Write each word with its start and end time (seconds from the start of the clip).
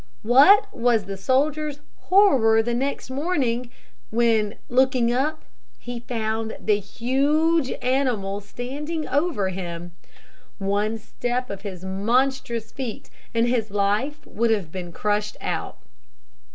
What 0.23 0.75
was 0.75 1.05
the 1.05 1.15
soldier's 1.15 1.79
horror 2.05 2.63
next 2.63 3.11
morning, 3.11 3.69
when, 4.09 4.55
looking 4.67 5.13
up, 5.13 5.43
he 5.77 5.99
found 5.99 6.57
the 6.59 6.79
huge 6.79 7.71
animal 7.83 8.39
standing 8.39 9.07
over 9.07 9.49
him! 9.49 9.91
One 10.57 10.97
step 10.97 11.51
of 11.51 11.61
his 11.61 11.85
monstrous 11.85 12.71
feet, 12.71 13.11
and 13.35 13.45
his 13.47 13.69
life 13.69 14.25
would 14.25 14.49
have 14.49 14.71
been 14.71 14.91
crushed 14.91 15.37
out. 15.39 15.77